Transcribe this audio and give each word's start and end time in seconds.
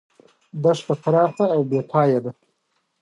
دښته 0.63 0.93
پراخه 1.03 1.45
او 1.55 1.61
بې 1.69 1.79
پایه 1.91 2.19
ده. 2.23 2.31